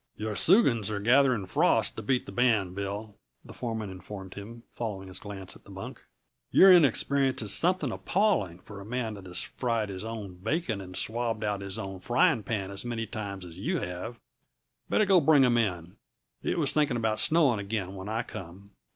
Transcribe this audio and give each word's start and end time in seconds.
"Your 0.17 0.33
soogans 0.33 0.89
are 0.89 0.99
gathering 0.99 1.45
frost 1.45 1.95
to 1.95 2.01
beat 2.01 2.25
the 2.25 2.31
band, 2.31 2.73
Bill," 2.73 3.19
the 3.45 3.53
foreman 3.53 3.91
informed 3.91 4.33
him, 4.33 4.63
following 4.71 5.07
his 5.07 5.19
glance 5.19 5.53
to 5.53 5.59
the 5.59 5.69
bunk. 5.69 6.01
"Your 6.49 6.73
inexperience 6.73 7.43
is 7.43 7.53
something 7.53 7.91
appalling, 7.91 8.57
for 8.61 8.81
a 8.81 8.83
man 8.83 9.13
that 9.13 9.27
has 9.27 9.43
fried 9.43 9.89
his 9.89 10.03
own 10.03 10.37
bacon 10.41 10.81
and 10.81 10.97
swabbed 10.97 11.43
out 11.43 11.61
his 11.61 11.77
own 11.77 11.99
frying 11.99 12.41
pan 12.41 12.71
as 12.71 12.83
many 12.83 13.05
times 13.05 13.45
as 13.45 13.59
you 13.59 13.77
have. 13.77 14.19
Better 14.89 15.05
go 15.05 15.21
bring 15.21 15.45
'em 15.45 15.59
in. 15.59 15.97
It 16.41 16.57
was 16.57 16.73
thinking 16.73 16.97
about 16.97 17.19
snowing 17.19 17.59
again 17.59 17.93
when 17.93 18.09
I 18.09 18.23
come." 18.23 18.71